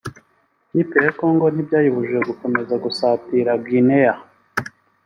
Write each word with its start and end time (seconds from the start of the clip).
ikipe 0.71 0.97
ya 1.05 1.11
Congo 1.19 1.45
ntibyayibujije 1.49 2.19
gukomeza 2.29 2.73
gusatira 2.83 3.51
Guinea 3.65 4.15